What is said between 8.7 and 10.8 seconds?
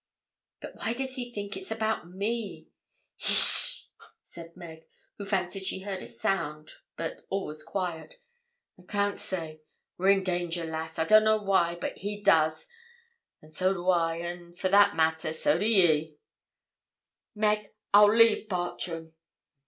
'I can't say we're in danger,